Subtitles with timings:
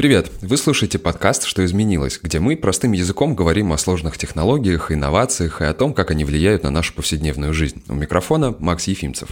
[0.00, 0.32] Привет!
[0.40, 5.66] Вы слушаете подкаст «Что изменилось», где мы простым языком говорим о сложных технологиях, инновациях и
[5.66, 7.82] о том, как они влияют на нашу повседневную жизнь.
[7.86, 9.28] У микрофона Макс Ефимцев.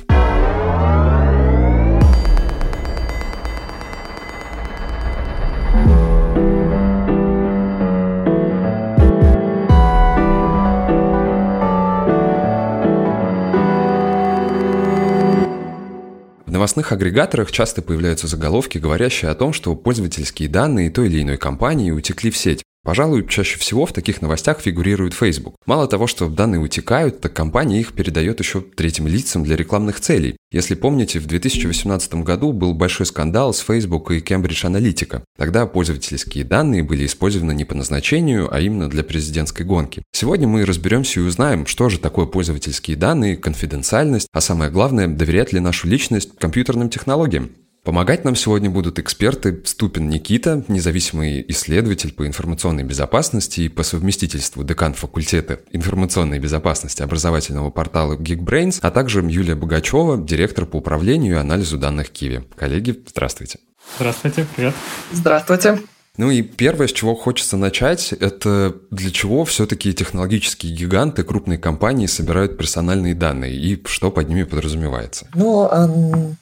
[16.68, 21.90] Новостных агрегаторах часто появляются заголовки, говорящие о том, что пользовательские данные той или иной компании
[21.90, 22.62] утекли в сеть.
[22.88, 25.56] Пожалуй, чаще всего в таких новостях фигурирует Facebook.
[25.66, 30.38] Мало того, что данные утекают, так компания их передает еще третьим лицам для рекламных целей.
[30.50, 35.20] Если помните, в 2018 году был большой скандал с Facebook и Cambridge Analytica.
[35.36, 40.02] Тогда пользовательские данные были использованы не по назначению, а именно для президентской гонки.
[40.12, 45.52] Сегодня мы разберемся и узнаем, что же такое пользовательские данные, конфиденциальность, а самое главное, доверять
[45.52, 47.50] ли нашу личность компьютерным технологиям.
[47.88, 54.62] Помогать нам сегодня будут эксперты Ступин Никита, независимый исследователь по информационной безопасности и по совместительству
[54.62, 61.38] декан факультета информационной безопасности образовательного портала Geekbrains, а также Юлия Богачева, директор по управлению и
[61.38, 62.44] анализу данных Киви.
[62.56, 63.58] Коллеги, здравствуйте.
[63.96, 64.74] Здравствуйте, привет.
[65.10, 65.78] Здравствуйте.
[66.18, 72.04] Ну и первое, с чего хочется начать, это для чего все-таки технологические гиганты, крупные компании
[72.04, 75.26] собирают персональные данные и что под ними подразумевается?
[75.34, 76.36] Ну,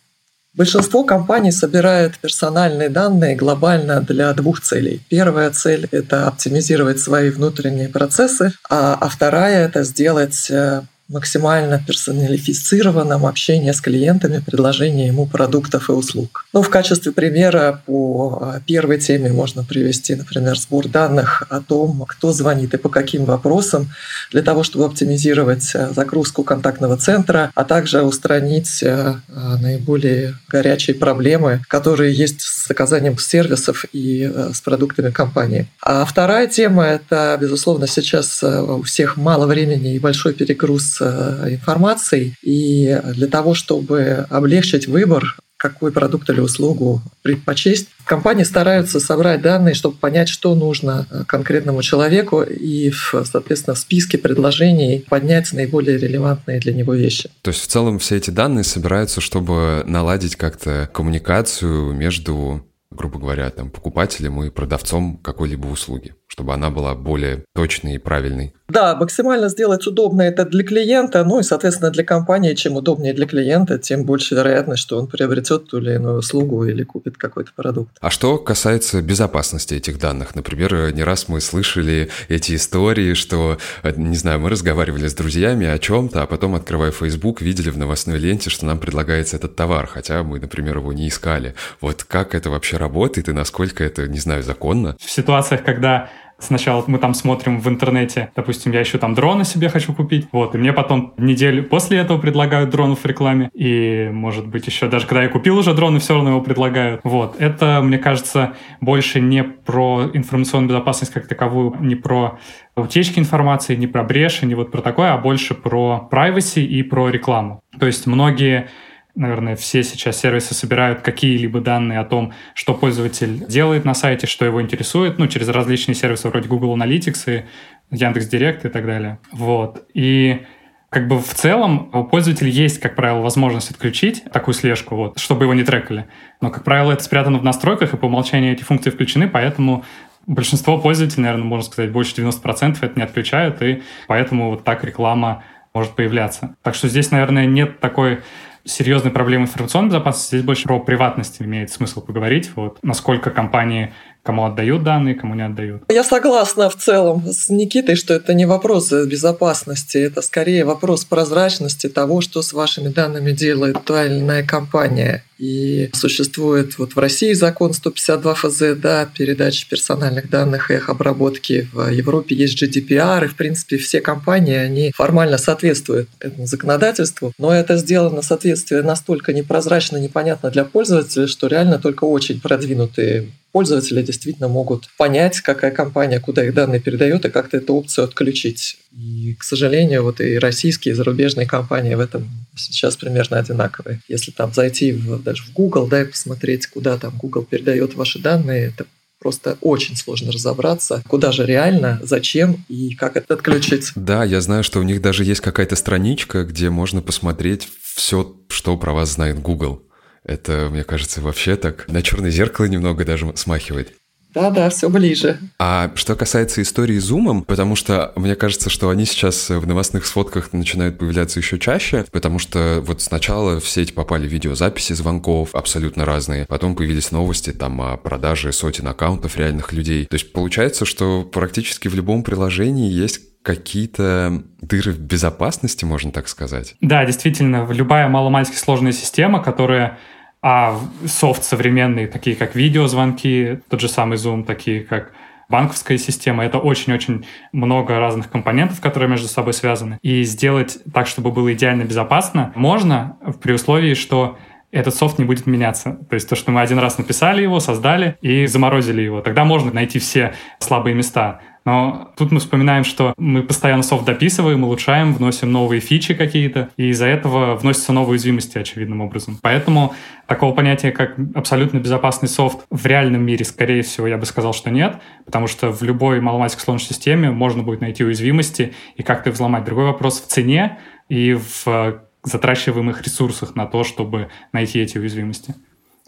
[0.56, 5.02] Большинство компаний собирает персональные данные глобально для двух целей.
[5.10, 13.26] Первая цель– это оптимизировать свои внутренние процессы, а, а вторая– это сделать э, максимально персоналифицированном
[13.26, 16.46] общении с клиентами, предложение ему продуктов и услуг.
[16.52, 22.04] Ну, в качестве примера по а, первой теме можно привести, например, сбор данных о том,
[22.08, 23.88] кто звонит и по каким вопросам,
[24.32, 31.62] для того, чтобы оптимизировать а, загрузку контактного центра, а также устранить а, наиболее горячие проблемы,
[31.68, 35.68] которые есть с оказанием сервисов и с продуктами компании.
[35.80, 42.34] А вторая тема– это, безусловно, сейчас у всех мало времени и большой перегруз Э, информацией.
[42.42, 47.88] И для того, чтобы облегчить выбор, какой продукт или услугу предпочесть.
[48.04, 52.92] Компании стараются собрать данные, чтобы понять, что нужно э, конкретному человеку, и,
[53.24, 57.30] соответственно, в списке предложений поднять наиболее релевантные для него вещи.
[57.42, 63.50] То есть в целом все эти данные собираются, чтобы наладить как-то коммуникацию между грубо говоря,
[63.50, 68.52] там, покупателем и продавцом какой-либо услуги, чтобы она была более точной и правильной.
[68.68, 72.52] Да, максимально сделать удобно это для клиента, ну и, соответственно, для компании.
[72.52, 76.82] Чем удобнее для клиента, тем больше вероятность, что он приобретет ту или иную услугу или
[76.82, 77.96] купит какой-то продукт.
[78.02, 80.34] А что касается безопасности этих данных?
[80.34, 83.56] Например, не раз мы слышали эти истории, что,
[83.96, 88.18] не знаю, мы разговаривали с друзьями о чем-то, а потом, открывая Facebook, видели в новостной
[88.18, 91.54] ленте, что нам предлагается этот товар, хотя мы, например, его не искали.
[91.80, 94.96] Вот как это вообще работает и насколько это, не знаю, законно?
[95.00, 99.70] В ситуациях, когда Сначала мы там смотрим в интернете, допустим, я еще там дроны себе
[99.70, 104.46] хочу купить, вот, и мне потом неделю после этого предлагают дронов в рекламе, и, может
[104.46, 107.00] быть, еще даже когда я купил уже дроны, все равно его предлагают.
[107.04, 112.38] Вот, это, мне кажется, больше не про информационную безопасность как таковую, не про
[112.76, 117.08] утечки информации, не про бреши, не вот про такое, а больше про privacy и про
[117.08, 117.60] рекламу.
[117.80, 118.68] То есть многие
[119.16, 124.44] наверное, все сейчас сервисы собирают какие-либо данные о том, что пользователь делает на сайте, что
[124.44, 127.44] его интересует, ну, через различные сервисы вроде Google Analytics и
[127.90, 129.18] Яндекс.Директ и так далее.
[129.32, 129.86] Вот.
[129.94, 130.42] И
[130.90, 135.44] как бы в целом у пользователя есть, как правило, возможность отключить такую слежку, вот, чтобы
[135.44, 136.06] его не трекали.
[136.40, 139.84] Но, как правило, это спрятано в настройках, и по умолчанию эти функции включены, поэтому
[140.26, 145.42] большинство пользователей, наверное, можно сказать, больше 90% это не отключают, и поэтому вот так реклама
[145.74, 146.56] может появляться.
[146.62, 148.20] Так что здесь, наверное, нет такой
[148.66, 150.36] серьезной проблемы информационной безопасности.
[150.36, 152.50] Здесь больше про приватность имеет смысл поговорить.
[152.56, 153.92] Вот, насколько компании
[154.26, 155.84] кому отдают данные, кому не отдают.
[155.88, 161.88] Я согласна в целом с Никитой, что это не вопрос безопасности, это скорее вопрос прозрачности
[161.88, 165.22] того, что с вашими данными делает та или иная компания.
[165.38, 171.68] И существует вот в России закон 152 ФЗ, да, передачи персональных данных и их обработки.
[171.72, 177.52] В Европе есть GDPR, и, в принципе, все компании, они формально соответствуют этому законодательству, но
[177.54, 184.48] это сделано соответствие настолько непрозрачно, непонятно для пользователя, что реально только очень продвинутые пользователи действительно
[184.48, 188.76] могут понять, какая компания куда их данные передает, и как-то эту опцию отключить.
[188.92, 194.02] И, к сожалению, вот и российские, и зарубежные компании в этом сейчас примерно одинаковые.
[194.08, 198.18] Если там зайти в, даже в Google, да, и посмотреть, куда там Google передает ваши
[198.18, 198.84] данные, это
[199.20, 203.92] просто очень сложно разобраться, куда же реально, зачем и как это отключить.
[203.94, 208.76] Да, я знаю, что у них даже есть какая-то страничка, где можно посмотреть все, что
[208.76, 209.85] про вас знает Google.
[210.26, 213.94] Это, мне кажется, вообще так на черное зеркало немного даже смахивает.
[214.36, 215.38] Да-да, все ближе.
[215.58, 220.04] А что касается истории с Zoom, потому что мне кажется, что они сейчас в новостных
[220.04, 226.04] сводках начинают появляться еще чаще, потому что вот сначала в сеть попали видеозаписи звонков абсолютно
[226.04, 230.04] разные, потом появились новости там о продаже сотен аккаунтов реальных людей.
[230.04, 236.28] То есть получается, что практически в любом приложении есть какие-то дыры в безопасности, можно так
[236.28, 236.74] сказать.
[236.82, 239.98] Да, действительно, любая маломальски сложная система, которая
[240.48, 245.10] а софт современные, такие как видеозвонки, тот же самый Zoom, такие как
[245.48, 246.44] банковская система.
[246.44, 249.98] Это очень-очень много разных компонентов, которые между собой связаны.
[250.02, 254.38] И сделать так, чтобы было идеально безопасно, можно при условии, что
[254.70, 255.98] этот софт не будет меняться.
[256.08, 259.22] То есть то, что мы один раз написали его, создали и заморозили его.
[259.22, 261.40] Тогда можно найти все слабые места.
[261.66, 266.90] Но тут мы вспоминаем, что мы постоянно софт дописываем, улучшаем, вносим новые фичи какие-то, и
[266.90, 269.40] из-за этого вносятся новые уязвимости очевидным образом.
[269.42, 269.92] Поэтому
[270.26, 274.70] такого понятия, как абсолютно безопасный софт в реальном мире, скорее всего, я бы сказал, что
[274.70, 279.64] нет, потому что в любой маломальской сложной системе можно будет найти уязвимости и как-то взломать.
[279.64, 280.78] Другой вопрос в цене
[281.08, 285.54] и в затрачиваемых ресурсах на то, чтобы найти эти уязвимости.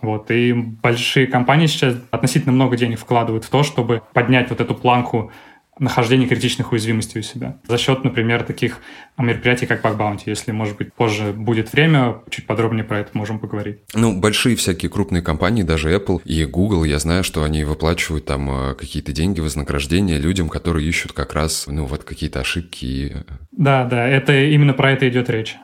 [0.01, 0.31] Вот.
[0.31, 5.33] И большие компании сейчас относительно много денег вкладывают в то, чтобы поднять вот эту планку
[5.79, 7.59] нахождения критичных уязвимостей у себя.
[7.67, 8.81] За счет, например, таких
[9.17, 10.23] мероприятий, как Bug Bounty.
[10.27, 13.79] Если, может быть, позже будет время, чуть подробнее про это можем поговорить.
[13.95, 18.51] Ну, большие всякие крупные компании, даже Apple и Google, я знаю, что они выплачивают там
[18.51, 23.25] э, какие-то деньги, вознаграждения людям, которые ищут как раз, ну, вот какие-то ошибки.
[23.53, 25.57] Да, да, это именно про это идет речь.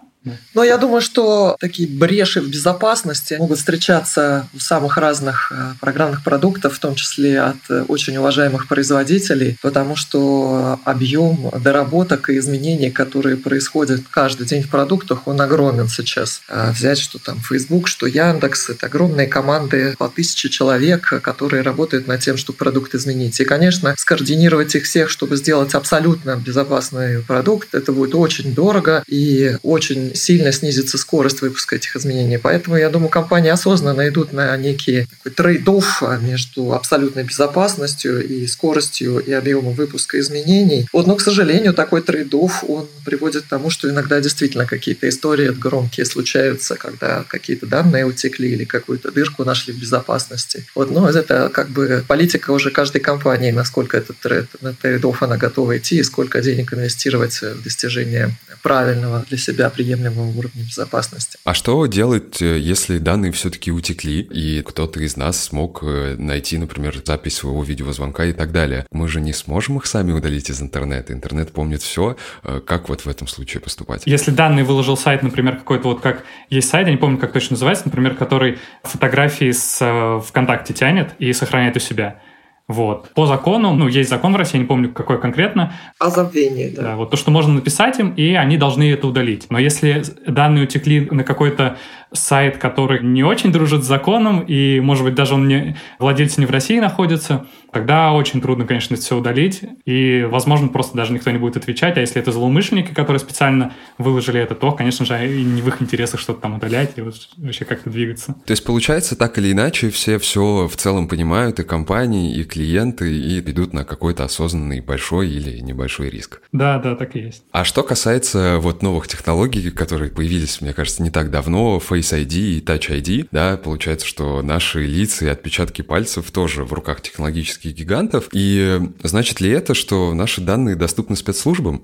[0.55, 6.23] Но я думаю, что такие бреши в безопасности могут встречаться у самых разных э, программных
[6.23, 12.91] продуктов, в том числе от э, очень уважаемых производителей, потому что объем доработок и изменений,
[12.91, 16.41] которые происходят каждый день в продуктах, он огромен сейчас.
[16.49, 22.06] А взять, что там Facebook, что Яндекс, это огромные команды по тысяче человек, которые работают
[22.06, 23.38] над тем, чтобы продукт изменить.
[23.41, 29.56] И, конечно, скоординировать их всех, чтобы сделать абсолютно безопасный продукт, это будет очень дорого и
[29.62, 32.39] очень сильно снизится скорость выпуска этих изменений.
[32.39, 39.33] Поэтому, я думаю, компании осознанно идут на некий trade-off между абсолютной безопасностью и скоростью и
[39.33, 40.87] объемом выпуска изменений.
[40.93, 45.49] Вот, но, к сожалению, такой trade-off, он приводит к тому, что иногда действительно какие-то истории
[45.49, 50.65] громкие случаются, когда какие-то данные утекли или какую-то дырку нашли в безопасности.
[50.75, 54.75] Вот, но это как бы политика уже каждой компании, насколько этот trade, на
[55.21, 60.62] она готова идти и сколько денег инвестировать в достижение правильного для себя приемлемого приемлемого уровня
[60.62, 61.39] безопасности.
[61.45, 66.59] А что делать, э, если данные все-таки утекли, и кто-то из нас смог э, найти,
[66.59, 68.87] например, запись своего видеозвонка и так далее?
[68.93, 71.12] Мы же не сможем их сами удалить из интернета.
[71.12, 72.17] Интернет помнит все.
[72.43, 74.03] Э, как вот в этом случае поступать?
[74.06, 77.55] Если данные выложил сайт, например, какой-то вот как есть сайт, я не помню, как точно
[77.55, 82.21] называется, например, который фотографии с ВКонтакте тянет и сохраняет у себя.
[82.67, 83.11] Вот.
[83.15, 85.75] По закону, ну, есть закон в России, я не помню, какой конкретно.
[85.99, 86.83] О забвении, да.
[86.83, 86.97] да.
[86.97, 89.47] Вот то, что можно написать им, и они должны это удалить.
[89.51, 91.77] Но если данные утекли на какой-то
[92.15, 96.47] сайт, который не очень дружит с законом, и, может быть, даже он не, владельцы не
[96.47, 101.31] в России находится, тогда очень трудно, конечно, это все удалить, и, возможно, просто даже никто
[101.31, 105.43] не будет отвечать, а если это злоумышленники, которые специально выложили это, то, конечно же, и
[105.43, 108.37] не в их интересах что-то там удалять и вот вообще как-то двигаться.
[108.47, 113.12] То есть, получается, так или иначе, все все в целом понимают, и компании, и клиенты,
[113.12, 116.41] и идут на какой-то осознанный большой или небольшой риск.
[116.53, 117.43] Да, да, так и есть.
[117.51, 122.34] А что касается вот новых технологий, которые появились, мне кажется, не так давно, Face ID
[122.34, 127.75] и Touch ID, да, получается, что наши лица и отпечатки пальцев тоже в руках технологических
[127.75, 128.29] гигантов.
[128.32, 131.82] И значит ли это, что наши данные доступны спецслужбам?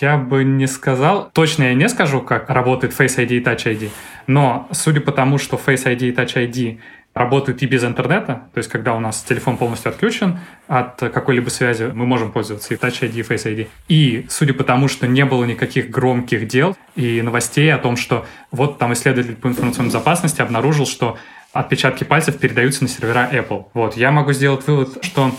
[0.00, 1.30] Я бы не сказал.
[1.32, 3.90] Точно я не скажу, как работает Face ID и Touch ID.
[4.26, 6.78] Но судя по тому, что Face ID и Touch ID
[7.14, 11.90] работают и без интернета, то есть когда у нас телефон полностью отключен от какой-либо связи,
[11.92, 13.68] мы можем пользоваться и Touch ID, и Face ID.
[13.88, 18.24] И судя по тому, что не было никаких громких дел и новостей о том, что
[18.50, 21.18] вот там исследователь по информационной безопасности обнаружил, что
[21.52, 23.66] отпечатки пальцев передаются на сервера Apple.
[23.74, 25.32] Вот, я могу сделать вывод, что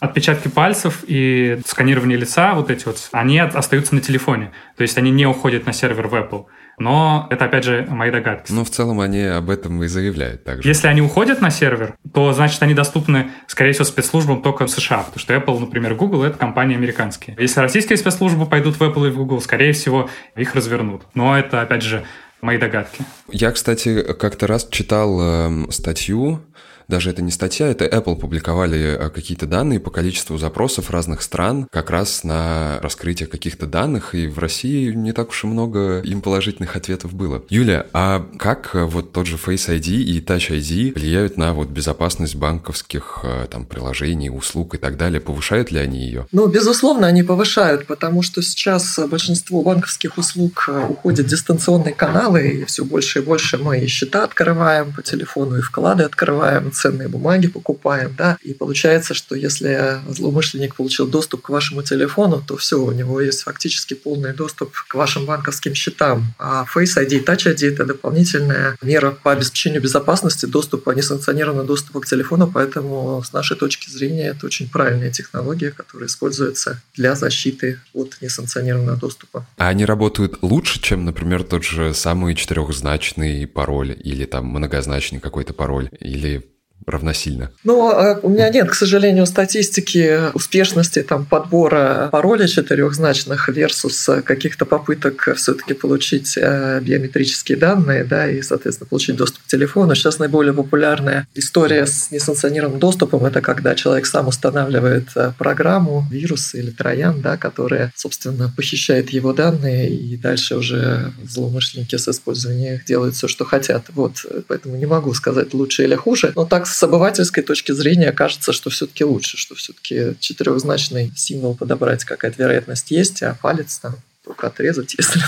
[0.00, 4.52] отпечатки пальцев и сканирование лица, вот эти вот, они остаются на телефоне.
[4.76, 6.46] То есть они не уходят на сервер в Apple.
[6.78, 8.52] Но это, опять же, мои догадки.
[8.52, 10.68] Но в целом они об этом и заявляют также.
[10.68, 14.98] Если они уходят на сервер, то, значит, они доступны, скорее всего, спецслужбам только в США,
[14.98, 17.36] потому что Apple, например, Google— это компании американские.
[17.38, 21.02] Если российские спецслужбы пойдут в Apple и в Google, скорее всего, их развернут.
[21.14, 22.04] Но это, опять же,
[22.40, 23.04] мои догадки.
[23.30, 26.42] Я, кстати, как-то раз читал э, статью
[26.88, 31.66] даже это не статья, это Apple публиковали э, какие-то данные по количеству запросов разных стран
[31.70, 36.20] как раз на раскрытие каких-то данных, и в России не так уж и много им
[36.20, 37.42] положительных ответов было.
[37.48, 41.68] Юля, а как э, вот тот же Face ID и Touch ID влияют на вот
[41.68, 45.20] безопасность банковских э, там приложений, услуг и так далее?
[45.20, 46.26] Повышают ли они ее?
[46.30, 52.64] Ну, безусловно, они повышают, потому что сейчас большинство банковских услуг уходят в дистанционные каналы, и
[52.64, 57.48] все больше и больше мы и счета открываем по телефону, и вклады открываем, ценные бумаги
[57.48, 62.92] покупаем, да, и получается, что если злоумышленник получил доступ к вашему телефону, то все, у
[62.92, 66.34] него есть фактически полный доступ к вашим банковским счетам.
[66.38, 72.00] А Face ID и Touch ID– это дополнительная мера по обеспечению безопасности доступа, несанкционированного доступа
[72.00, 77.80] к телефону, поэтому с нашей точки зрения это очень правильная технология, которая используется для защиты
[77.92, 79.46] от несанкционированного доступа.
[79.56, 85.54] А они работают лучше, чем, например, тот же самый четырехзначный пароль или там многозначный какой-то
[85.54, 85.90] пароль?
[86.00, 86.46] Или
[86.84, 87.50] равносильно?
[87.64, 94.64] Ну, а у меня нет, к сожалению, статистики успешности там, подбора паролей четырехзначных versus каких-то
[94.64, 99.94] попыток все-таки получить э, биометрические данные да, и, соответственно, получить доступ к телефону.
[99.94, 106.54] Сейчас наиболее популярная история с несанкционированным доступом– это когда человек сам устанавливает э, программу, вирус
[106.54, 112.84] или троян, да, которая, собственно, похищает его данные, и дальше уже злоумышленники с использованием их
[112.84, 113.86] делают все, что хотят.
[113.94, 116.32] Вот, поэтому не могу сказать лучше или хуже.
[116.36, 122.04] Но так с обывательской точки зрения кажется, что все-таки лучше, что все-таки четырехзначный символ подобрать
[122.04, 125.20] какая-то вероятность есть, а палец там только отрезать, если.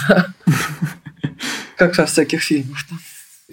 [1.76, 2.78] Как во всяких фильмах.
[2.88, 2.98] Там.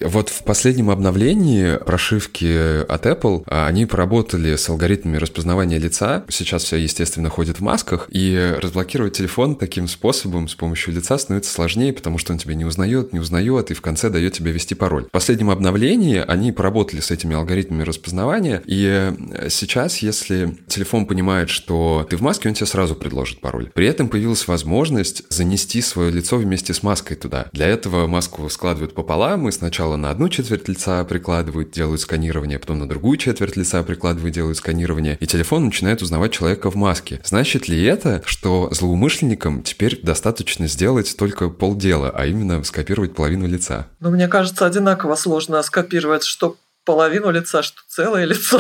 [0.02, 6.26] Вот в последнем обновлении прошивки от Apple а, они поработали с алгоритмами распознавания лица.
[6.28, 11.54] Сейчас все, естественно, ходят в масках, и разблокировать телефон таким способом с помощью лица становится
[11.54, 14.76] сложнее, потому что он тебя не узнает, не узнает, и в конце дает тебе ввести
[14.76, 15.06] пароль.
[15.06, 21.50] В последнем обновлении они поработали с этими алгоритмами распознавания, и э, сейчас, если телефон понимает,
[21.50, 23.72] что ты в маске, он тебе сразу предложит пароль.
[23.74, 27.48] При этом появилась возможность занести свое лицо вместе с маской туда.
[27.54, 32.58] Для этого маску складывают пополам, и сначала сначала на одну четверть лица прикладывают, делают сканирование,
[32.58, 37.22] потом на другую четверть лица прикладывают, делают сканирование, и телефон начинает узнавать человека в маске.
[37.24, 43.86] Значит ли это, что злоумышленникам теперь достаточно сделать только полдела, а именно скопировать половину лица?
[44.00, 48.60] Ну, мне кажется, одинаково сложно скопировать что половину лица, что целое лицо.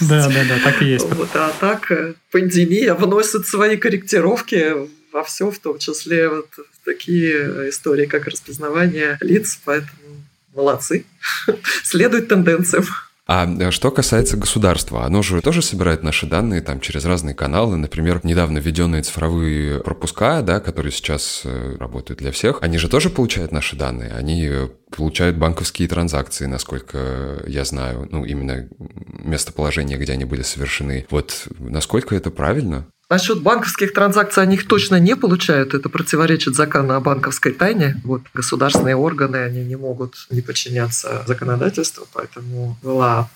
[0.00, 1.12] Да, да, да, так и есть.
[1.12, 6.48] Вот, а так э, пандемия вносит свои корректировки во все, в том числе вот
[6.84, 10.22] такие истории, как распознавание лиц, поэтому
[10.54, 11.04] молодцы,
[11.84, 12.84] следуют тенденциям.
[13.32, 17.76] А э, что касается государства, оно же тоже собирает наши данные там через разные каналы.
[17.76, 23.08] Например, недавно введенные цифровые пропуска, да, которые сейчас э, работают для всех, они же тоже
[23.08, 24.10] получают наши данные.
[24.10, 28.68] Они э, получают банковские транзакции, насколько я знаю, ну, именно
[29.10, 31.06] местоположение, где они были совершены.
[31.08, 32.88] Вот насколько это правильно?
[33.10, 35.74] Насчет банковских транзакций они их точно не получают.
[35.74, 38.00] Это противоречит закону о банковской тайне.
[38.04, 43.28] Вот государственные органы, они не могут не подчиняться законодательству, поэтому была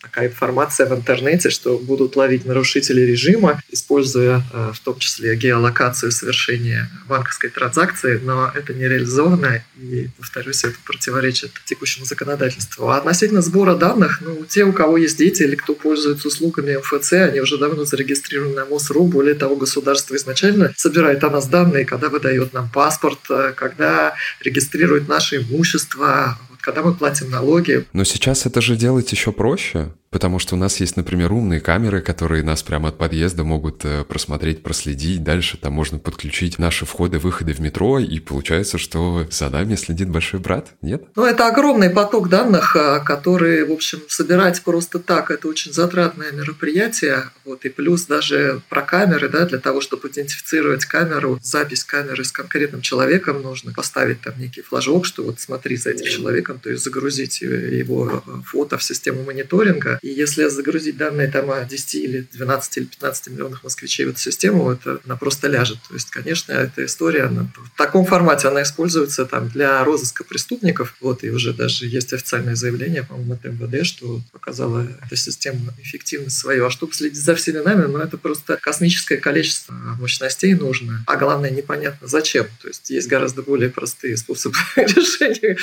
[0.00, 6.10] такая информация в интернете, что будут ловить нарушителей режима, используя э, в том числе геолокацию
[6.10, 12.88] совершения банковской транзакции, но это не реализовано, и, повторюсь, это противоречит текущему законодательству.
[12.88, 17.12] А относительно сбора данных, ну, те, у кого есть дети или кто пользуется услугами МФЦ,
[17.12, 22.08] они уже давно зарегистрированы на МОСРУ, более того, государство изначально собирает о нас данные, когда
[22.08, 27.86] выдает нам паспорт, э, когда регистрирует наше имущество, когда мы платим налоги.
[27.92, 29.92] Но сейчас это же делать еще проще.
[30.10, 34.04] Потому что у нас есть, например, умные камеры, которые нас прямо от подъезда могут э,
[34.04, 35.22] просмотреть, проследить.
[35.22, 40.40] Дальше там можно подключить наши входы-выходы в метро, и получается, что за нами следит большой
[40.40, 41.04] брат, нет?
[41.14, 46.32] Ну, это огромный поток данных, э, которые, в общем, собирать просто так, это очень затратное
[46.32, 47.30] мероприятие.
[47.44, 52.32] Вот, и плюс даже про камеры, да, для того, чтобы идентифицировать камеру, запись камеры с
[52.32, 56.82] конкретным человеком, нужно поставить там некий флажок, что вот смотри за этим человеком, то есть
[56.82, 62.26] загрузить его э, фото в систему мониторинга, и если загрузить данные там о 10 или
[62.32, 65.78] 12 или 15 миллионах москвичей в эту систему, это она просто ляжет.
[65.88, 70.94] То есть, конечно, эта история она, в таком формате она используется там для розыска преступников.
[71.00, 76.38] Вот, и уже даже есть официальное заявление, по-моему, от МВД, что показала эта система эффективность
[76.38, 76.66] свою.
[76.66, 81.04] А чтобы следить за всеми нами, ну, это просто космическое количество мощностей нужно.
[81.06, 82.46] А главное, непонятно зачем.
[82.62, 85.56] То есть, есть гораздо более простые способы решения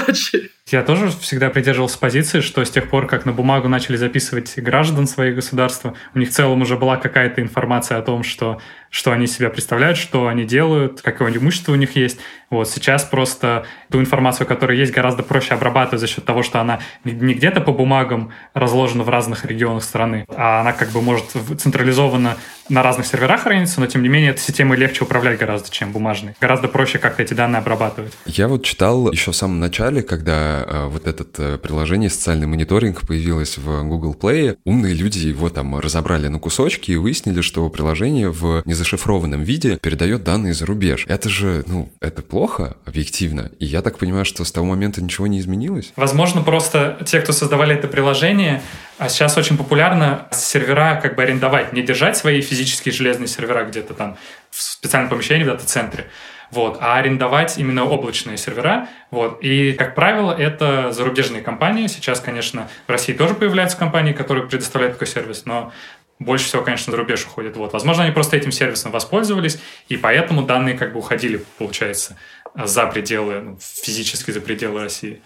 [0.00, 0.50] задачи.
[0.68, 5.06] Я тоже всегда придерживался позиции, что с тех пор, как на бумагу начали записывать граждан
[5.06, 5.94] своих государства.
[6.14, 9.96] У них в целом уже была какая-то информация о том, что что они себя представляют,
[9.96, 12.18] что они делают, какое имущество у них есть.
[12.50, 16.80] Вот сейчас просто ту информацию, которая есть, гораздо проще обрабатывать за счет того, что она
[17.04, 21.26] не где-то по бумагам разложена в разных регионах страны, а она как бы может
[21.58, 22.36] централизованно
[22.68, 26.34] на разных серверах храниться, но тем не менее этой системой легче управлять гораздо, чем бумажной.
[26.40, 28.12] Гораздо проще как-то эти данные обрабатывать.
[28.26, 33.06] Я вот читал еще в самом начале, когда э, вот это э, приложение «Социальный мониторинг»
[33.06, 38.30] появилось в Google Play, умные люди его там разобрали на кусочки и выяснили, что приложение
[38.30, 41.04] в незашифрованном виде передает данные за рубеж.
[41.08, 43.50] Это же, ну, это плохо объективно.
[43.58, 45.92] И я так понимаю, что с того момента ничего не изменилось.
[45.96, 48.62] Возможно, просто те, кто создавали это приложение,
[48.98, 53.94] а сейчас очень популярно сервера как бы арендовать, не держать свои физические железные сервера где-то
[53.94, 54.16] там
[54.50, 56.06] в специальном помещении в дата-центре,
[56.50, 58.88] вот, а арендовать именно облачные сервера.
[59.10, 59.38] Вот.
[59.40, 61.86] И, как правило, это зарубежные компании.
[61.86, 65.72] Сейчас, конечно, в России тоже появляются компании, которые предоставляют такой сервис, но
[66.20, 67.56] больше всего, конечно, за рубеж уходит.
[67.56, 67.72] Вот.
[67.72, 69.58] Возможно, они просто этим сервисом воспользовались,
[69.88, 72.16] и поэтому данные как бы уходили, получается,
[72.54, 75.20] за пределы, ну, физически за пределы России.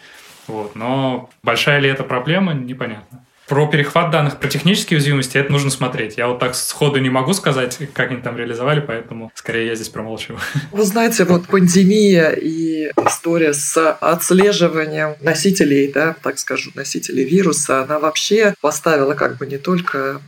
[0.47, 0.77] Вот.
[0.77, 3.25] Но большая ли это проблема, непонятно.
[3.49, 6.17] Про перехват данных, про технические уязвимости это нужно смотреть.
[6.17, 9.91] Я вот так сходу не могу сказать, как они там реализовали, поэтому скорее я здесь
[9.91, 10.39] промолчу.
[10.73, 17.99] Вы знаете, вот пандемия и история с отслеживанием носителей, да, так скажу, носителей вируса, она
[17.99, 20.23] вообще поставила как бы не только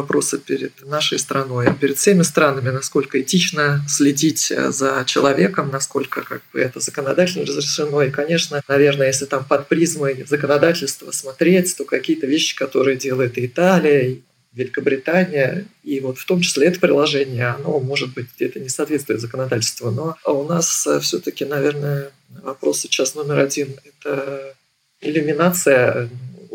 [0.00, 6.22] вопросы перед нашей страной, а перед всеми странами, насколько этично следить э, за человеком, насколько
[6.22, 8.02] как бы это законодательно разрешено.
[8.02, 13.46] И, конечно, наверное, если там под призмой законодательства смотреть, то какие-то вещи, которые делает и
[13.46, 18.68] Италия, и Великобритания, и вот в том числе это приложение, оно, может быть, где-то не
[18.68, 22.10] соответствует законодательству, но у нас э, все-таки, наверное,
[22.42, 24.54] вопрос сейчас номер один– это
[25.00, 26.08] иллюминация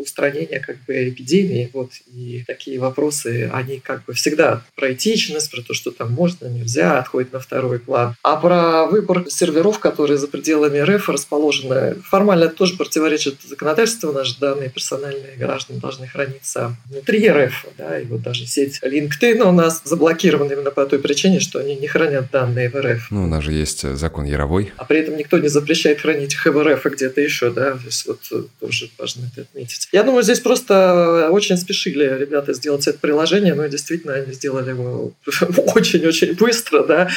[0.04, 1.70] устранения как бы эпидемии.
[1.72, 6.46] Вот, и такие вопросы, они как бы всегда про этичность, про то, что там можно,
[6.46, 8.14] нельзя, отходят на второй план.
[8.22, 14.12] А про выбор серверов, которые за пределами РФ расположены, формально это тоже противоречит законодательству.
[14.12, 17.66] Наши данные персональные граждан должны храниться внутри РФ.
[17.78, 21.76] Да, и вот даже сеть LinkedIn у нас заблокирована именно по той причине, что они
[21.76, 23.10] не хранят данные в РФ.
[23.10, 24.72] Ну, у нас же есть э, закон Яровой.
[24.76, 27.86] А при этом никто не запрещает хранить их в РФ и где-то еще, да, то
[27.86, 28.20] есть вот
[28.60, 29.88] тоже важно это отметить.
[29.94, 35.12] Я думаю, здесь просто очень спешили ребята сделать это приложение, но действительно они сделали его
[35.76, 37.08] очень-очень быстро, да.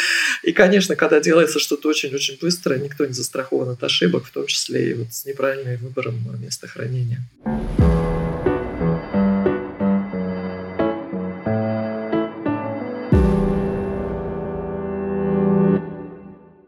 [0.43, 4.91] И, конечно, когда делается что-то очень-очень быстро, никто не застрахован от ошибок, в том числе
[4.91, 7.23] и вот с неправильным выбором места хранения.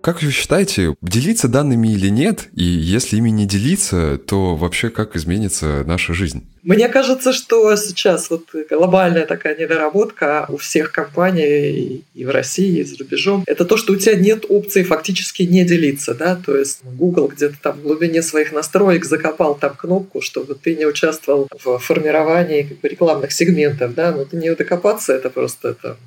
[0.09, 2.49] Как вы считаете, делиться данными или нет?
[2.55, 6.47] И если ими не делиться, то вообще как изменится наша жизнь?
[6.63, 12.83] Мне кажется, что сейчас вот глобальная такая недоработка у всех компаний и в России, и
[12.83, 16.79] за рубежом, это то, что у тебя нет опции фактически не делиться, да, то есть
[16.83, 21.77] Google где-то там в глубине своих настроек закопал там кнопку, чтобы ты не участвовал в
[21.77, 25.97] формировании как бы, рекламных сегментов, да, но ты не докопаться, это просто это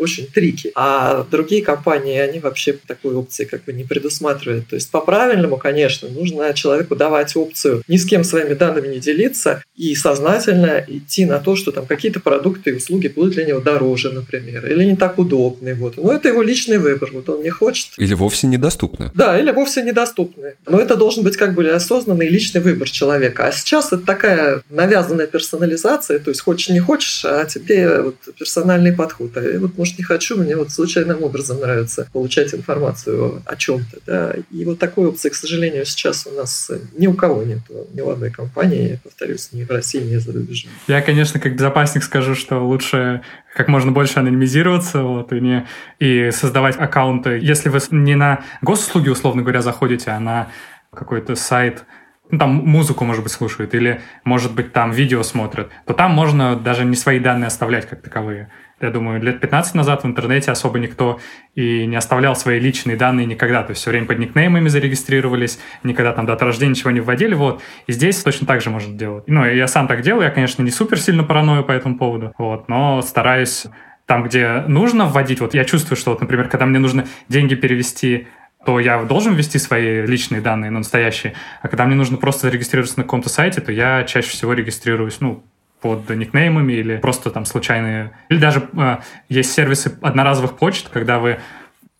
[0.00, 0.72] очень трики.
[0.74, 4.68] А другие компании, они вообще такой опции как бы не предусматривают.
[4.68, 9.62] То есть по-правильному, конечно, нужно человеку давать опцию ни с кем своими данными не делиться
[9.76, 14.10] и сознательно идти на то, что там какие-то продукты и услуги будут для него дороже,
[14.10, 15.74] например, или не так удобны.
[15.74, 15.96] Вот.
[15.96, 17.10] Но это его личный выбор.
[17.12, 17.90] Вот он не хочет.
[17.98, 19.10] Или вовсе недоступны.
[19.14, 20.54] Да, или вовсе недоступны.
[20.66, 23.46] Но это должен быть как бы осознанный личный выбор человека.
[23.46, 28.92] А сейчас это такая навязанная персонализация, то есть хочешь не хочешь, а тебе вот персональный
[28.92, 29.36] подход.
[29.36, 33.98] А вот, может, не хочу, мне вот случайным образом нравится получать информацию о чем-то.
[34.06, 34.34] Да?
[34.50, 37.60] И вот такой опции, к сожалению, сейчас у нас ни у кого нет,
[37.92, 40.70] ни у одной компании, повторюсь, ни в России, ни за рубежом.
[40.88, 43.22] Я, конечно, как безопасник скажу, что лучше
[43.54, 45.66] как можно больше анонимизироваться вот, и, не,
[45.98, 47.38] и создавать аккаунты.
[47.40, 50.48] Если вы не на госуслуги, условно говоря, заходите, а на
[50.92, 51.84] какой-то сайт,
[52.30, 56.56] ну, там музыку, может быть, слушают, или, может быть, там видео смотрят, то там можно
[56.56, 60.78] даже не свои данные оставлять как таковые я думаю, лет 15 назад в интернете особо
[60.78, 61.20] никто
[61.54, 63.62] и не оставлял свои личные данные никогда.
[63.62, 67.34] То есть все время под никнеймами зарегистрировались, никогда там дата рождения ничего не вводили.
[67.34, 67.62] Вот.
[67.86, 69.24] И здесь точно так же можно делать.
[69.26, 70.24] Ну, я сам так делаю.
[70.24, 73.66] Я, конечно, не супер сильно параною по этому поводу, вот, но стараюсь
[74.06, 78.26] там, где нужно вводить, вот я чувствую, что, вот, например, когда мне нужно деньги перевести
[78.64, 81.32] то я должен ввести свои личные данные, ну, настоящие.
[81.62, 85.42] А когда мне нужно просто зарегистрироваться на каком-то сайте, то я чаще всего регистрируюсь, ну,
[85.80, 88.12] под никнеймами или просто там случайные...
[88.28, 91.38] Или даже э, есть сервисы одноразовых почт, когда вы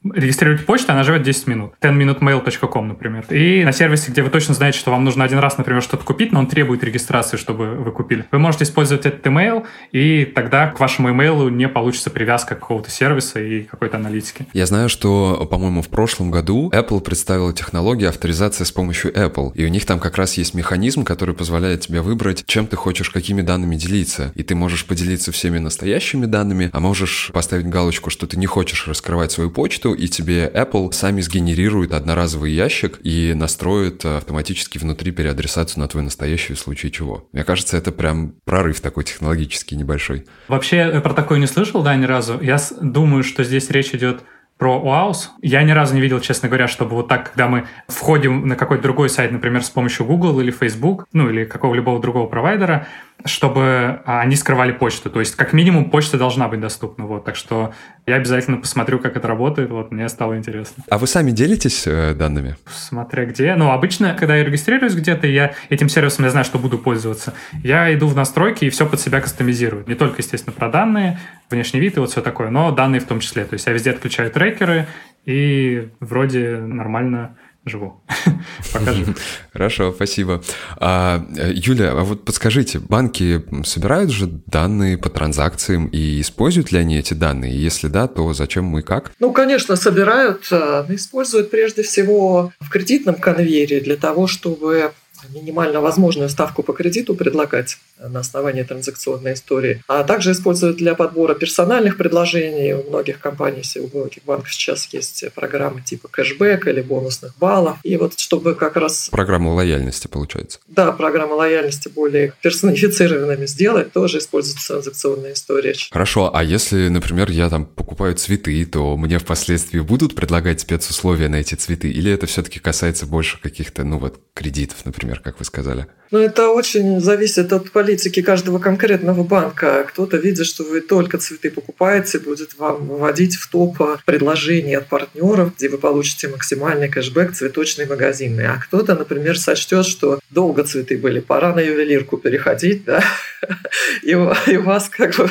[0.03, 1.73] регистрируете почту, она живет 10 минут.
[1.81, 3.25] 10minutemail.com, например.
[3.31, 6.33] И на сервисе, где вы точно знаете, что вам нужно один раз, например, что-то купить,
[6.33, 8.25] но он требует регистрации, чтобы вы купили.
[8.31, 13.41] Вы можете использовать этот email, и тогда к вашему email не получится привязка какого-то сервиса
[13.41, 14.47] и какой-то аналитики.
[14.53, 19.65] Я знаю, что, по-моему, в прошлом году Apple представила технологию авторизации с помощью Apple, и
[19.65, 23.43] у них там как раз есть механизм, который позволяет тебе выбрать, чем ты хочешь, какими
[23.43, 24.33] данными делиться.
[24.35, 28.89] И ты можешь поделиться всеми настоящими данными, а можешь поставить галочку, что ты не хочешь
[28.89, 35.81] раскрывать свою почту, и тебе Apple сами сгенерирует одноразовый ящик и настроит автоматически внутри переадресацию
[35.81, 37.29] на твой настоящий в случае чего.
[37.33, 40.27] Мне кажется, это прям прорыв такой технологический небольшой.
[40.49, 42.41] Вообще я про такое не слышал, да, ни разу.
[42.41, 44.23] Я думаю, что здесь речь идет
[44.61, 45.31] про OAuth.
[45.41, 48.83] Я ни разу не видел, честно говоря, чтобы вот так, когда мы входим на какой-то
[48.83, 52.87] другой сайт, например, с помощью Google или Facebook, ну или какого-либо другого провайдера,
[53.25, 55.11] чтобы они скрывали почту.
[55.11, 57.07] То есть, как минимум, почта должна быть доступна.
[57.07, 57.25] Вот.
[57.25, 57.73] Так что
[58.07, 59.71] я обязательно посмотрю, как это работает.
[59.71, 60.85] Вот, мне стало интересно.
[60.89, 62.57] А вы сами делитесь э, данными?
[62.67, 63.55] Смотря где.
[63.55, 67.35] Ну, обычно, когда я регистрируюсь где-то, я этим сервисом я знаю, что буду пользоваться.
[67.63, 69.85] Я иду в настройки и все под себя кастомизирую.
[69.87, 71.19] Не только, естественно, про данные,
[71.51, 73.45] внешний вид и вот все такое, но данные в том числе.
[73.45, 74.87] То есть я везде отключаю трекеры,
[75.27, 78.03] и вроде нормально живу.
[78.73, 79.15] Покажи.
[79.53, 80.43] Хорошо, спасибо.
[80.77, 86.99] А, Юля, а вот подскажите, банки собирают же данные по транзакциям и используют ли они
[86.99, 87.55] эти данные?
[87.55, 89.13] Если да, то зачем и как?
[89.19, 94.93] Ну, конечно, собирают, а, используют прежде всего в кредитном конвейере для того, чтобы
[95.29, 101.35] минимально возможную ставку по кредиту предлагать на основании транзакционной истории, а также используют для подбора
[101.35, 102.75] персональных предложений.
[102.75, 107.79] У многих компаний, у многих банков сейчас есть программы типа кэшбэк или бонусных баллов.
[107.83, 109.09] И вот чтобы как раз...
[109.11, 110.59] Программа лояльности, получается.
[110.69, 115.75] Да, программа лояльности более персонифицированными сделать, тоже используется транзакционная история.
[115.91, 121.37] Хорошо, а если, например, я там покупаю цветы, то мне впоследствии будут предлагать спецусловия на
[121.37, 121.91] эти цветы?
[121.91, 125.87] Или это все-таки касается больше каких-то, ну вот, кредитов, например, как вы сказали?
[126.11, 129.85] Ну, это очень зависит от политики каждого конкретного банка.
[129.89, 135.55] Кто-то видит, что вы только цветы покупаете, будет вам вводить в топ предложений от партнеров,
[135.57, 138.49] где вы получите максимальный кэшбэк цветочный магазинный.
[138.49, 143.05] А кто-то, например, сочтет, что долго цветы были, пора на ювелирку переходить, да,
[144.03, 145.31] и, и у вас как бы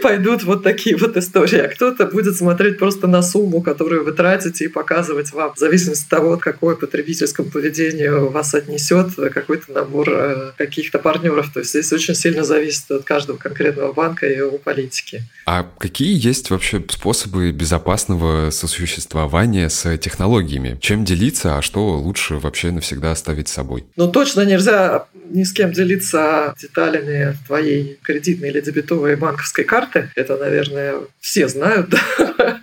[0.00, 1.58] пойдут вот такие вот истории.
[1.58, 6.04] А кто-то будет смотреть просто на сумму, которую вы тратите, и показывать вам, в зависимости
[6.04, 11.50] от того, какое потребительское поведение вас отнесет, какой-то набор э, каких-то партнеров.
[11.52, 15.22] То есть здесь очень сильно зависит от каждого конкретного банка и его политики.
[15.46, 20.78] А какие есть вообще способы безопасного сосуществования с технологиями?
[20.80, 23.84] Чем делиться, а что лучше вообще навсегда оставить с собой?
[23.96, 30.10] Ну, точно нельзя ни с кем делиться деталями твоей кредитной или дебетовой банковской карты.
[30.14, 31.94] Это, наверное, все знают.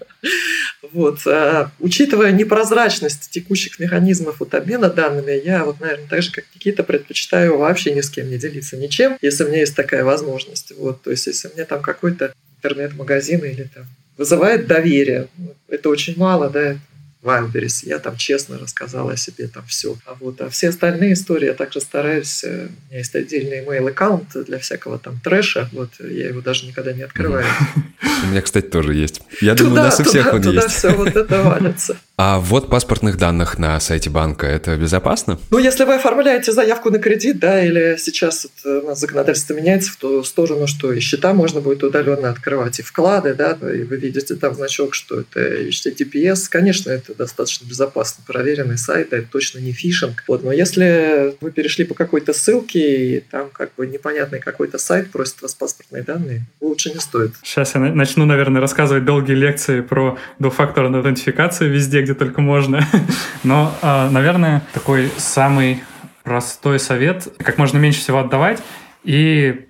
[0.95, 1.19] Вот.
[1.27, 6.83] А, учитывая непрозрачность текущих механизмов вот обмена данными, я вот, наверное, так же, как Никита,
[6.83, 10.71] предпочитаю вообще ни с кем не делиться ничем, если у меня есть такая возможность.
[10.77, 11.01] Вот.
[11.01, 13.83] То есть, если мне там какой-то интернет-магазин или там
[14.17, 15.27] вызывает доверие,
[15.67, 16.77] это очень мало, да,
[17.25, 17.83] Вайлдберрис.
[17.83, 19.97] Я там честно рассказала о себе там все.
[20.05, 22.43] А вот а все остальные истории я также стараюсь.
[22.43, 25.69] Э, у меня есть отдельный email аккаунт для всякого там трэша.
[25.73, 27.45] Вот я его даже никогда не открываю.
[28.23, 29.21] У меня, кстати, тоже есть.
[29.41, 30.45] Я думаю, у нас у всех он есть.
[30.45, 31.97] Туда все вот это валится.
[32.17, 35.37] А вот паспортных данных на сайте банка, это безопасно?
[35.51, 39.91] Ну, если вы оформляете заявку на кредит, да, или сейчас вот у нас законодательство меняется
[39.91, 43.97] в ту сторону, что и счета можно будет удаленно открывать, и вклады, да, и вы
[43.97, 49.71] видите там значок, что это HTTPS, конечно, это достаточно безопасно проверенный сайт, это точно не
[49.71, 50.23] фишинг.
[50.27, 55.11] Вот, но если вы перешли по какой-то ссылке, и там как бы непонятный какой-то сайт
[55.11, 57.33] просит вас паспортные данные, лучше не стоит.
[57.43, 62.85] Сейчас я начну, наверное, рассказывать долгие лекции про двухфакторную аутентификацию везде, где только можно.
[63.43, 65.83] Но, а, наверное, такой самый
[66.23, 68.61] простой совет, как можно меньше всего отдавать
[69.03, 69.67] и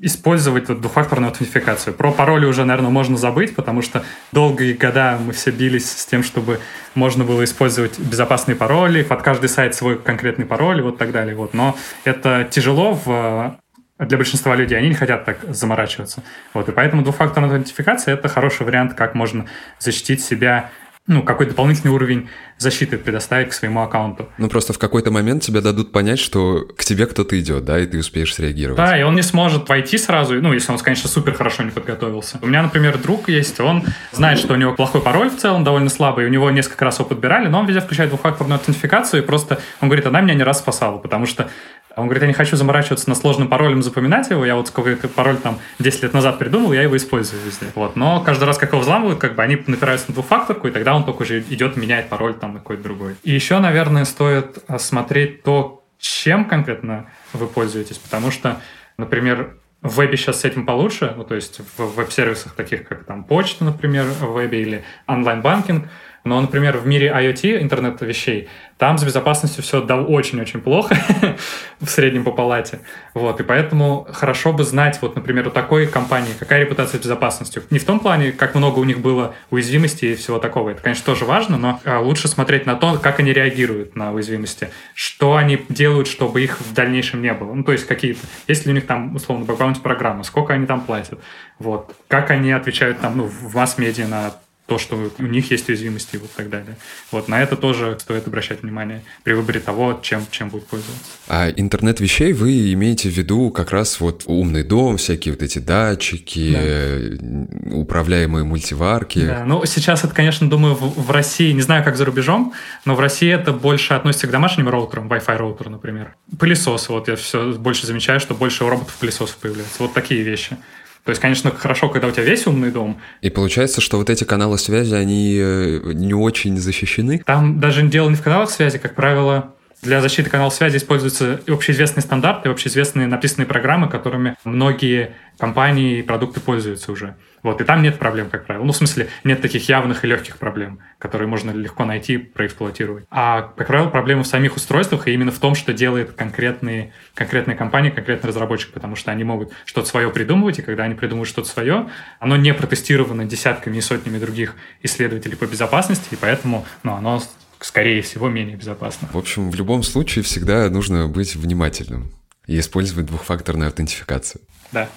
[0.00, 1.94] использовать вот двухфакторную аутентификацию.
[1.94, 6.22] Про пароли уже, наверное, можно забыть, потому что долгие года мы все бились с тем,
[6.22, 6.60] чтобы
[6.94, 11.34] можно было использовать безопасные пароли, под каждый сайт свой конкретный пароль и вот так далее.
[11.34, 11.54] Вот.
[11.54, 13.58] Но это тяжело в
[13.98, 16.22] для большинства людей, они не хотят так заморачиваться.
[16.54, 19.46] Вот, и поэтому двухфакторная аутентификация— это хороший вариант, как можно
[19.78, 20.70] защитить себя
[21.08, 24.28] ну, какой дополнительный уровень защиты предоставить к своему аккаунту.
[24.38, 27.86] Ну, просто в какой-то момент тебе дадут понять, что к тебе кто-то идет, да, и
[27.86, 28.76] ты успеешь среагировать.
[28.76, 32.38] Да, и он не сможет войти сразу, ну, если он, конечно, супер хорошо не подготовился.
[32.40, 35.90] У меня, например, друг есть, он знает, что у него плохой пароль в целом, довольно
[35.90, 39.58] слабый, у него несколько раз его подбирали, но он везде включает двухфакторную аутентификацию, и просто
[39.80, 41.50] он говорит, она меня не раз спасала, потому что
[41.96, 44.44] Он говорит, я не хочу заморачиваться на сложным паролем, запоминать его.
[44.44, 47.66] Я вот сколько пароль там 10 лет назад придумал, я его использую везде.
[47.74, 47.96] Вот.
[47.96, 51.04] Но каждый раз, как его взламывают, как бы они напираются на двухфакторку, и тогда он
[51.04, 53.16] только уже идет, меняет пароль там какой-то другой.
[53.22, 58.60] И еще, наверное, стоит смотреть то, чем конкретно вы пользуетесь, потому что,
[58.96, 63.24] например, в вебе сейчас с этим получше, ну, то есть в веб-сервисах таких, как там
[63.24, 65.88] почта, например, в вебе или онлайн-банкинг,
[66.24, 70.96] но, например, в мире IoT, интернета вещей, там с безопасностью все очень-очень плохо
[71.80, 72.80] в среднем по палате.
[73.14, 77.62] Вот, и поэтому хорошо бы знать, вот, например, у такой компании, какая репутация с безопасностью.
[77.70, 80.70] Не в том плане, как много у них было уязвимостей и всего такого.
[80.70, 84.70] Это, конечно, тоже важно, но а, лучше смотреть на то, как они реагируют на уязвимости,
[84.94, 87.54] что они делают, чтобы их в дальнейшем не было.
[87.54, 90.80] Ну, то есть какие-то, есть ли у них там, условно, бэкграунд программа, сколько они там
[90.80, 91.20] платят,
[91.58, 94.32] вот, как они отвечают там, ну, в масс-медиа на
[94.72, 96.78] то, что у них есть уязвимости и вот так далее.
[97.10, 101.04] Вот на это тоже стоит обращать внимание при выборе того, чем, чем будет пользоваться.
[101.28, 105.58] А интернет вещей вы имеете в виду как раз вот умный дом, всякие вот эти
[105.58, 107.76] датчики, да.
[107.76, 109.26] управляемые мультиварки?
[109.26, 112.54] Да, ну сейчас это, конечно, думаю, в, в России, не знаю, как за рубежом,
[112.86, 116.14] но в России это больше относится к домашним роутерам, Wi-Fi роутеру, например.
[116.38, 119.76] Пылесосы, вот я все больше замечаю, что больше роботов-пылесосов появляется.
[119.80, 120.56] Вот такие вещи.
[121.04, 123.00] То есть, конечно, хорошо, когда у тебя весь умный дом.
[123.22, 127.22] И получается, что вот эти каналы связи, они э, не очень защищены?
[127.26, 132.02] Там даже дело не в каналах связи, как правило, для защиты каналов связи используются общеизвестные
[132.02, 137.16] стандарты, общеизвестные написанные программы, которыми многие компании и продукты пользуются уже.
[137.42, 138.62] Вот, и там нет проблем, как правило.
[138.62, 143.04] Ну, в смысле, нет таких явных и легких проблем, которые можно легко найти, проэксплуатировать.
[143.10, 147.56] А, как правило, проблема в самих устройствах и именно в том, что делает конкретные, конкретные
[147.56, 151.48] компании, конкретный разработчик, потому что они могут что-то свое придумывать, и когда они придумывают что-то
[151.48, 151.88] свое,
[152.20, 157.20] оно не протестировано десятками и сотнями других исследователей по безопасности, и поэтому ну, оно
[157.64, 159.08] скорее всего, менее безопасно.
[159.12, 162.12] В общем, в любом случае всегда нужно быть внимательным
[162.46, 164.42] и использовать двухфакторную аутентификацию.
[164.72, 164.88] Да.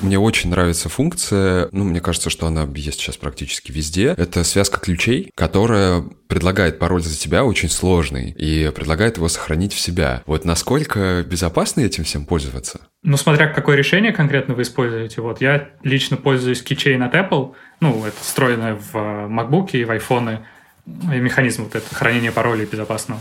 [0.00, 4.14] Мне очень нравится функция, ну, мне кажется, что она есть сейчас практически везде.
[4.16, 9.80] Это связка ключей, которая предлагает пароль за тебя очень сложный и предлагает его сохранить в
[9.80, 10.22] себя.
[10.26, 12.80] Вот насколько безопасно этим всем пользоваться?
[13.02, 15.22] Ну, смотря какое решение конкретно вы используете.
[15.22, 17.54] Вот я лично пользуюсь Keychain от Apple.
[17.80, 20.40] Ну, это встроенное в MacBook и в iPhone
[20.86, 23.20] механизм вот это хранения паролей безопасного.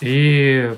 [0.00, 0.72] И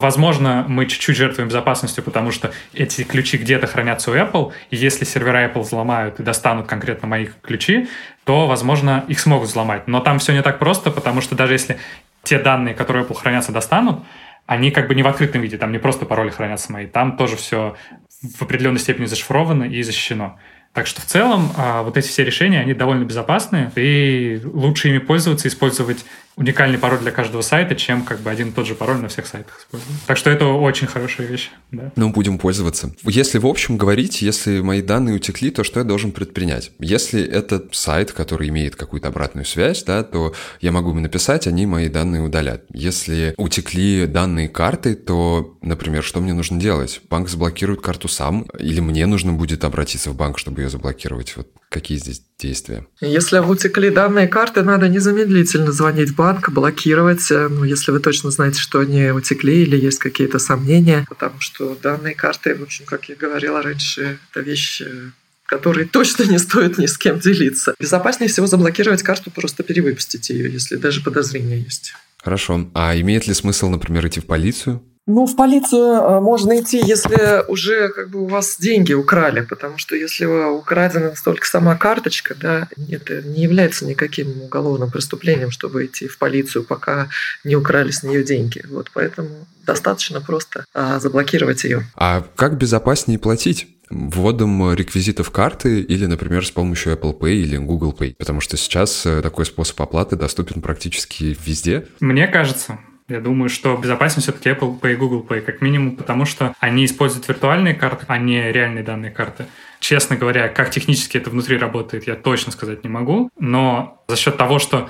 [0.00, 5.04] Возможно, мы чуть-чуть жертвуем безопасностью, потому что эти ключи где-то хранятся у Apple, и если
[5.04, 7.88] сервера Apple взломают и достанут конкретно мои ключи,
[8.24, 9.86] то, возможно, их смогут взломать.
[9.86, 11.78] Но там все не так просто, потому что даже если
[12.24, 14.00] те данные, которые Apple хранятся, достанут,
[14.46, 17.36] они как бы не в открытом виде, там не просто пароли хранятся мои, там тоже
[17.36, 17.76] все
[18.20, 20.38] в определенной степени зашифровано и защищено.
[20.74, 24.98] Так что в целом а, вот эти все решения, они довольно безопасные, и лучше ими
[24.98, 26.04] пользоваться, использовать
[26.36, 29.26] уникальный пароль для каждого сайта, чем как бы один и тот же пароль на всех
[29.26, 29.96] сайтах использовать.
[30.06, 31.50] Так что это очень хорошая вещь.
[31.70, 31.92] Да.
[31.96, 32.94] Ну, будем пользоваться.
[33.04, 36.72] Если в общем говорить, если мои данные утекли, то что я должен предпринять?
[36.78, 41.66] Если это сайт, который имеет какую-то обратную связь, да, то я могу им написать, они
[41.66, 42.64] мои данные удалят.
[42.72, 47.00] Если утекли данные карты, то, например, что мне нужно делать?
[47.10, 51.36] Банк заблокирует карту сам, или мне нужно будет обратиться в банк, чтобы ее заблокировать?
[51.36, 52.86] Вот какие здесь действия?
[53.00, 58.30] Если утекли данные карты, надо незамедлительно звонить в банк, блокировать, э, ну, если вы точно
[58.30, 63.08] знаете, что они утекли или есть какие-то сомнения, потому что данные карты, в общем, как
[63.08, 65.10] я говорила раньше, это вещь э,
[65.46, 67.74] которые точно не стоит ни с кем делиться.
[67.78, 71.92] Безопаснее всего заблокировать карту, просто перевыпустить ее, если даже подозрения есть.
[72.22, 72.70] Хорошо.
[72.74, 74.82] А имеет ли смысл, например, идти в полицию?
[75.06, 79.76] Ну, в полицию э, можно идти, если уже как бы у вас деньги украли, потому
[79.76, 86.08] что если украдена только сама карточка, да, это не является никаким уголовным преступлением, чтобы идти
[86.08, 87.08] в полицию, пока
[87.44, 88.62] не украли с нее деньги.
[88.70, 89.28] Вот поэтому
[89.66, 91.84] достаточно просто а, заблокировать ее.
[91.96, 93.68] А как безопаснее платить?
[93.90, 99.04] вводом реквизитов карты или, например, с помощью Apple Pay или Google Pay, потому что сейчас
[99.04, 101.86] э, такой способ оплаты доступен практически везде.
[102.00, 106.24] Мне кажется, я думаю, что безопаснее все-таки Apple Pay и Google Pay, как минимум, потому
[106.24, 109.46] что они используют виртуальные карты, а не реальные данные карты.
[109.78, 114.36] Честно говоря, как технически это внутри работает, я точно сказать не могу, но за счет
[114.38, 114.88] того, что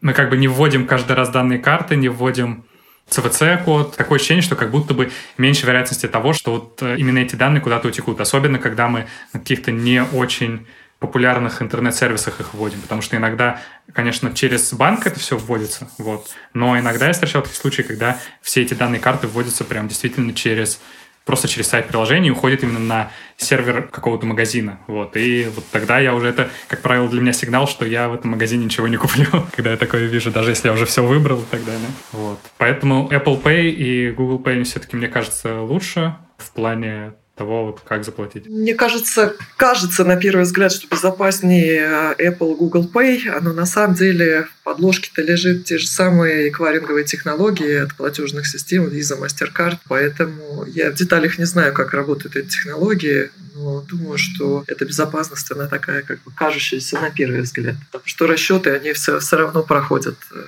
[0.00, 2.64] мы как бы не вводим каждый раз данные карты, не вводим
[3.10, 7.34] CVC-код, такое ощущение, что как будто бы меньше вероятности того, что вот э, именно эти
[7.34, 8.20] данные куда-то утекут.
[8.20, 10.66] Особенно, когда мы на каких-то не очень
[11.00, 13.60] популярных интернет-сервисах их вводим, потому что иногда,
[13.92, 18.62] конечно, через банк это все вводится, вот, но иногда я встречал такие случаи, когда все
[18.62, 20.80] эти данные карты вводятся прям действительно через
[21.24, 24.80] просто через сайт приложения уходит именно на сервер какого-то магазина.
[24.88, 25.16] Вот.
[25.16, 28.32] И вот тогда я уже это, как правило, для меня сигнал, что я в этом
[28.32, 31.44] магазине ничего не куплю, когда я такое вижу, даже если я уже все выбрал и
[31.44, 31.88] так далее.
[32.12, 32.40] Вот.
[32.58, 38.46] Поэтому Apple Pay и Google Pay все-таки, мне кажется, лучше в плане того, как заплатить?
[38.48, 44.42] Мне кажется, кажется на первый взгляд, что безопаснее Apple, Google Pay, но на самом деле
[44.42, 50.90] в подложке-то лежит те же самые эквайринговые технологии от платежных систем Visa, MasterCard, поэтому я
[50.90, 56.02] в деталях не знаю, как работают эти технологии, но думаю, что эта безопасность, она такая
[56.02, 57.76] как бы кажущаяся на первый взгляд.
[57.90, 60.44] Потому что расчеты, они все, все равно проходят э,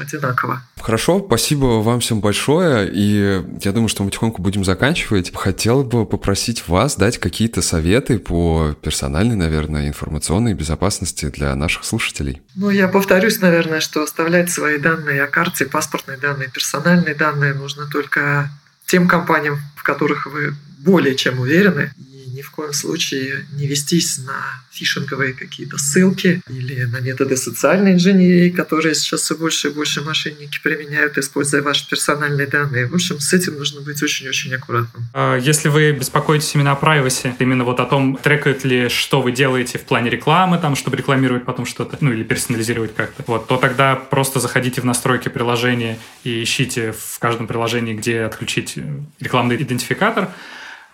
[0.00, 0.62] одинаково.
[0.80, 5.32] Хорошо, спасибо вам всем большое, и я думаю, что мы потихоньку будем заканчивать.
[5.34, 12.42] Хотел бы попросить вас дать какие-то советы по персональной, наверное, информационной безопасности для наших слушателей.
[12.54, 17.86] Ну, я повторюсь, наверное, что оставлять свои данные о карте, паспортные данные, персональные данные нужно
[17.86, 18.50] только
[18.86, 21.92] тем компаниям, в которых вы более чем уверены,
[22.34, 28.50] ни в коем случае не вестись на фишинговые какие-то ссылки или на методы социальной инженерии,
[28.50, 32.86] которые сейчас все больше и больше мошенники применяют, используя ваши персональные данные.
[32.86, 35.06] В общем, с этим нужно быть очень-очень аккуратным.
[35.12, 39.30] А если вы беспокоитесь именно о privacy, именно вот о том, трекают ли, что вы
[39.30, 43.56] делаете в плане рекламы, там, чтобы рекламировать потом что-то, ну или персонализировать как-то, вот, то
[43.56, 48.76] тогда просто заходите в настройки приложения и ищите в каждом приложении, где отключить
[49.20, 50.30] рекламный идентификатор,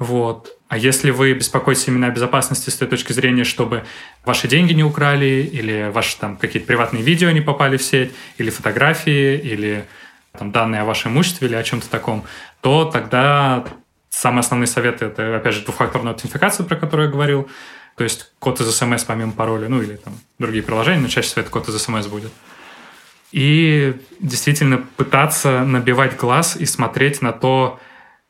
[0.00, 0.56] вот.
[0.68, 3.84] А если вы беспокоитесь именно о безопасности с той точки зрения, чтобы
[4.24, 8.48] ваши деньги не украли, или ваши там какие-то приватные видео не попали в сеть, или
[8.48, 9.84] фотографии, или
[10.32, 12.24] там, данные о вашем имуществе, или о чем-то таком,
[12.62, 13.66] то тогда
[14.08, 17.50] самый основной совет— это, опять же, двухфакторная аутентификация, про которую я говорил,
[17.96, 21.42] то есть код из смс помимо пароля, ну или там другие приложения, но чаще всего
[21.42, 22.32] это код из смс будет.
[23.32, 27.78] И действительно пытаться набивать глаз и смотреть на то,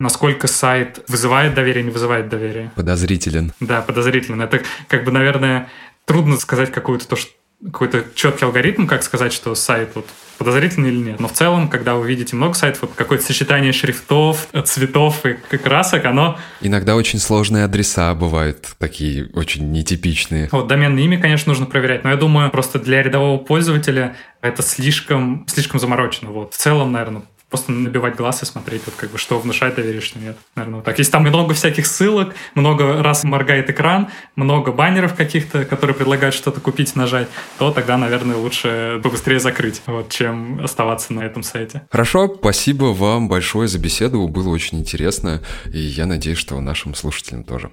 [0.01, 2.73] насколько сайт вызывает доверие, не вызывает доверие.
[2.75, 3.53] Подозрителен.
[3.61, 4.43] Да, подозрителен.
[4.43, 5.69] Это как бы, наверное,
[6.07, 7.31] трудно сказать какую-то то, что
[7.63, 10.07] какой-то четкий алгоритм, как сказать, что сайт вот
[10.39, 11.21] подозрительный или нет.
[11.21, 16.07] Но в целом, когда вы видите много сайтов, вот какое-то сочетание шрифтов, цветов и красок,
[16.07, 16.39] оно...
[16.63, 20.49] Иногда очень сложные адреса бывают такие очень нетипичные.
[20.53, 25.45] Вот доменное имя, конечно, нужно проверять, но я думаю, просто для рядового пользователя это слишком,
[25.47, 26.31] слишком заморочено.
[26.31, 26.55] Вот.
[26.55, 30.19] В целом, наверное, просто набивать глаз и смотреть, вот как бы, что внушает доверие, что
[30.19, 30.37] нет.
[30.55, 30.99] Наверное, вот так.
[30.99, 36.61] Если там много всяких ссылок, много раз моргает экран, много баннеров каких-то, которые предлагают что-то
[36.61, 41.83] купить, нажать, то тогда, наверное, лучше побыстрее закрыть, вот, чем оставаться на этом сайте.
[41.91, 47.45] Хорошо, спасибо вам большое за беседу, было очень интересно, и я надеюсь, что нашим слушателям
[47.45, 47.71] тоже.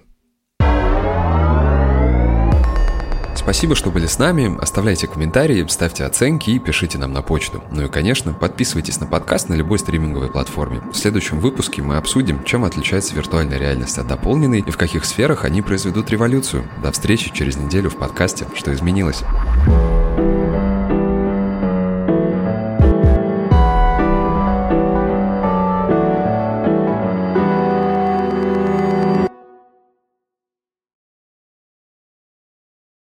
[3.47, 4.57] Спасибо, что были с нами.
[4.61, 7.63] Оставляйте комментарии, ставьте оценки и пишите нам на почту.
[7.71, 10.81] Ну и, конечно, подписывайтесь на подкаст на любой стриминговой платформе.
[10.91, 15.45] В следующем выпуске мы обсудим, чем отличается виртуальная реальность от дополненной и в каких сферах
[15.45, 16.67] они произведут революцию.
[16.83, 19.23] До встречи через неделю в подкасте «Что изменилось?».